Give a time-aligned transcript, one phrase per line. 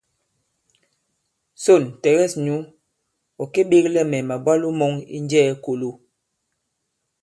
[1.63, 2.57] Sôn, tɛ̀gɛs nyǔ
[3.41, 5.89] ɔ̀ kê-beglɛ mɛ̀ màbwalo mɔ̄ŋ i Njɛɛ̄-Kōlo.